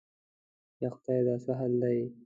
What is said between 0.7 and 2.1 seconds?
یا خدایه دا څه حال دی؟